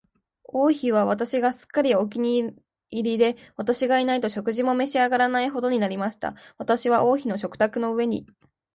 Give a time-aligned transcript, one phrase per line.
[0.45, 2.39] 王妃は私がすっかりお気に
[2.89, 6.33] 入りで、私がいないと食事も召し上らないほどになりました。
[6.57, 8.25] 私は王妃の食卓の上に、